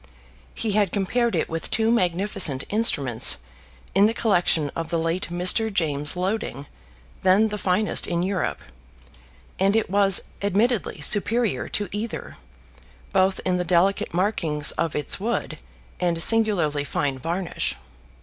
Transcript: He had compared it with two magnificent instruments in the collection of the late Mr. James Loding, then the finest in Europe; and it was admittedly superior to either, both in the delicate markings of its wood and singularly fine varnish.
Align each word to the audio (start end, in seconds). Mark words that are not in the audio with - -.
He 0.55 0.71
had 0.71 0.91
compared 0.91 1.35
it 1.35 1.47
with 1.47 1.69
two 1.69 1.91
magnificent 1.91 2.63
instruments 2.69 3.37
in 3.93 4.07
the 4.07 4.15
collection 4.15 4.69
of 4.75 4.89
the 4.89 4.97
late 4.97 5.27
Mr. 5.29 5.71
James 5.71 6.15
Loding, 6.15 6.65
then 7.21 7.49
the 7.49 7.57
finest 7.59 8.07
in 8.07 8.23
Europe; 8.23 8.61
and 9.59 9.75
it 9.75 9.91
was 9.91 10.23
admittedly 10.41 11.01
superior 11.01 11.69
to 11.69 11.87
either, 11.91 12.37
both 13.13 13.41
in 13.45 13.57
the 13.57 13.63
delicate 13.63 14.11
markings 14.11 14.71
of 14.71 14.95
its 14.95 15.19
wood 15.19 15.59
and 15.99 16.23
singularly 16.23 16.83
fine 16.83 17.19
varnish. 17.19 17.75